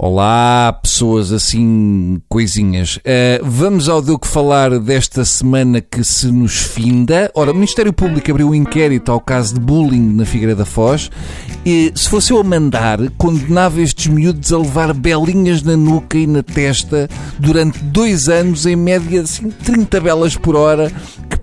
[0.00, 2.98] Olá, pessoas assim, coisinhas.
[2.98, 7.28] Uh, vamos ao do que falar desta semana que se nos finda.
[7.34, 11.10] Ora, o Ministério Público abriu um inquérito ao caso de bullying na Figueira da Foz
[11.66, 16.28] e, se fosse eu a mandar, condenava estes miúdos a levar belinhas na nuca e
[16.28, 20.92] na testa durante dois anos, em média, assim, 30 belas por hora,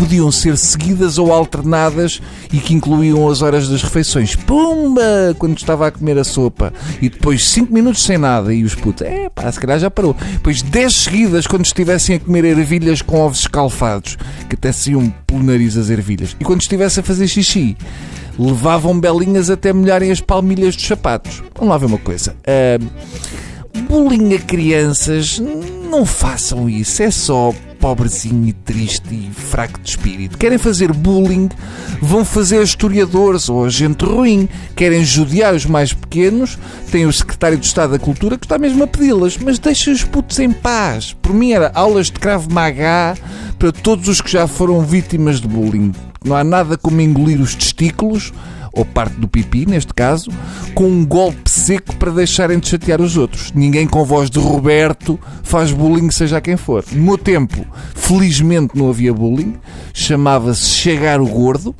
[0.00, 4.34] podiam ser seguidas ou alternadas e que incluíam as horas das refeições.
[4.34, 5.36] Pumba!
[5.38, 6.72] Quando estava a comer a sopa.
[7.02, 8.54] E depois 5 minutos sem nada.
[8.54, 10.16] E os putos, é pá, se calhar já parou.
[10.32, 14.16] Depois 10 seguidas quando estivessem a comer ervilhas com ovos escalfados.
[14.48, 16.34] Que até se iam pelo nariz as ervilhas.
[16.40, 17.76] E quando estivesse a fazer xixi
[18.38, 21.42] levavam belinhas até molharem as palmilhas dos sapatos.
[21.54, 22.34] Vamos lá ver uma coisa.
[22.40, 25.38] Uh, bullying a crianças,
[25.90, 27.02] não façam isso.
[27.02, 30.36] É só pobrezinho e triste e fraco de espírito.
[30.36, 31.48] Querem fazer bullying,
[32.00, 34.48] vão fazer historiadores ou gente ruim.
[34.76, 36.58] Querem judiar os mais pequenos,
[36.92, 40.04] tem o secretário de Estado da Cultura que está mesmo a pedi-las, mas deixa os
[40.04, 41.16] putos em paz.
[41.20, 43.16] Por mim era aulas de cravo magá
[43.58, 45.92] para todos os que já foram vítimas de bullying.
[46.22, 48.32] Não há nada como engolir os testículos
[48.72, 50.30] ou parte do pipi, neste caso,
[50.74, 53.52] com um golpe seco para deixarem de chatear os outros.
[53.54, 56.84] Ninguém com voz de Roberto faz bullying, seja quem for.
[56.92, 59.54] No meu tempo, felizmente não havia bullying,
[59.92, 61.74] chamava-se Chegar o Gordo,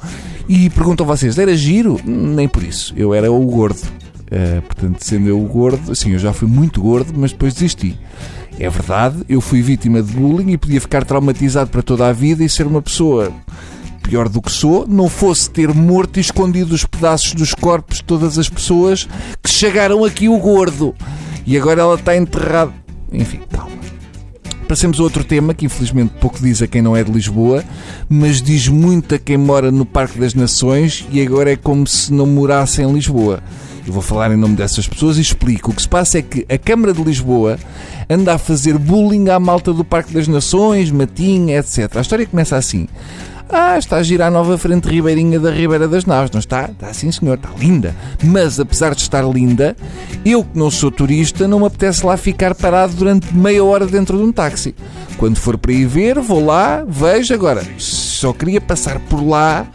[0.52, 2.00] e perguntam vocês, era giro?
[2.04, 3.80] Nem por isso, eu era o gordo.
[4.26, 7.96] Uh, portanto, sendo eu o gordo, assim, eu já fui muito gordo, mas depois desisti.
[8.58, 12.42] É verdade, eu fui vítima de bullying e podia ficar traumatizado para toda a vida
[12.42, 13.32] e ser uma pessoa
[14.00, 18.04] pior do que sou, não fosse ter morto e escondido os pedaços dos corpos de
[18.04, 19.08] todas as pessoas
[19.42, 20.94] que chegaram aqui o gordo.
[21.46, 22.72] E agora ela está enterrada.
[23.12, 23.78] Enfim, calma.
[24.68, 27.64] Passemos a outro tema que infelizmente pouco diz a quem não é de Lisboa,
[28.08, 32.12] mas diz muito a quem mora no Parque das Nações e agora é como se
[32.12, 33.42] não morasse em Lisboa.
[33.84, 35.72] Eu vou falar em nome dessas pessoas e explico.
[35.72, 37.58] O que se passa é que a Câmara de Lisboa
[38.08, 41.96] anda a fazer bullying à malta do Parque das Nações, Matinha, etc.
[41.96, 42.86] A história começa assim.
[43.52, 46.66] Ah, está a girar a nova frente ribeirinha da Ribeira das Naves, não está?
[46.66, 47.96] Está sim, senhor, está linda.
[48.22, 49.76] Mas, apesar de estar linda,
[50.24, 54.16] eu que não sou turista, não me apetece lá ficar parado durante meia hora dentro
[54.16, 54.72] de um táxi.
[55.18, 57.34] Quando for para ir ver, vou lá, vejo.
[57.34, 59.66] Agora, só queria passar por lá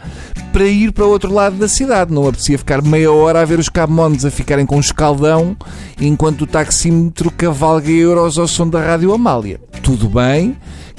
[0.54, 2.14] para ir para o outro lado da cidade.
[2.14, 5.54] Não apetecia ficar meia hora a ver os camões a ficarem com um escaldão
[6.00, 9.60] enquanto o taxímetro cavalga euros ao som da Rádio Amália.
[9.82, 10.56] Tudo bem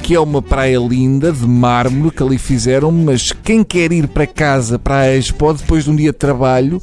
[0.08, 4.26] que é uma praia linda de mármore que ali fizeram, mas quem quer ir para
[4.26, 6.82] casa, para a Expo, depois de um dia de trabalho,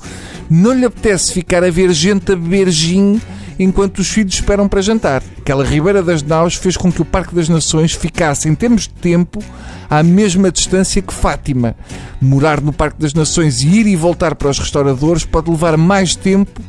[0.51, 3.19] não lhe apetece ficar a ver gente a beber gin
[3.59, 5.23] enquanto os filhos esperam para jantar.
[5.39, 8.91] Aquela Ribeira das Naus fez com que o Parque das Nações ficasse, em termos de
[8.91, 9.43] tempo,
[9.89, 11.75] à mesma distância que Fátima.
[12.21, 16.15] Morar no Parque das Nações e ir e voltar para os restauradores pode levar mais
[16.15, 16.61] tempo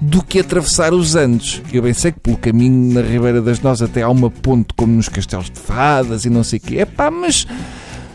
[0.00, 1.62] do que atravessar os Andes.
[1.72, 4.94] Eu bem sei que pelo caminho na Ribeira das Nós até há uma ponte como
[4.94, 6.78] nos Castelos de Fadas e não sei o quê.
[6.78, 7.46] É pá, mas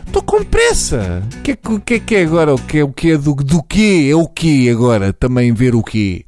[0.06, 1.22] estou com pressa.
[1.38, 2.54] O que, é, que, é que é agora?
[2.54, 4.08] O que é, o que é do, do quê?
[4.10, 5.12] É o quê agora?
[5.12, 6.24] Também ver o quê?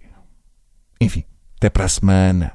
[1.00, 1.24] Enfim,
[1.56, 2.52] até para a semana.